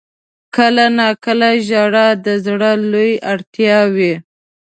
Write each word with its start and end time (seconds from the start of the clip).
•کله 0.55 0.85
ناکله 0.97 1.49
ژړا 1.67 2.07
د 2.25 2.27
زړه 2.45 2.71
لویه 2.91 3.21
اړتیا 3.31 3.79
وي. 3.95 4.13